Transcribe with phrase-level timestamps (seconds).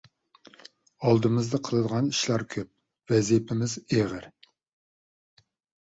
[1.09, 4.31] ئالدىمىزدا قىلىدىغان ئىشلار كۆپ، ۋەزىپىمىز ئېغىر.